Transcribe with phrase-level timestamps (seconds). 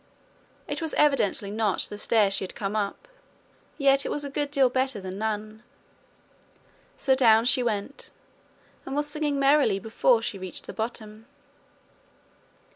[0.67, 3.07] It was evidently not the stair she had come up,
[3.77, 5.61] yet it was a good deal better than none;
[6.97, 8.09] so down she went,
[8.83, 11.27] and was singing merrily before she reached the bottom.